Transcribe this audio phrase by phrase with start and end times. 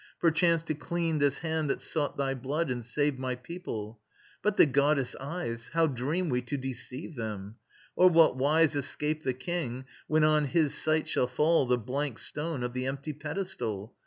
[0.19, 3.99] Perchance to clean this hand that sought thy blood, And save my people...
[4.41, 7.57] But the goddess' eyes, How dream we to deceive them?
[7.95, 12.63] Or what wise Escape the King, when on his sight shall fall The blank stone
[12.63, 13.93] of the empty pedestal?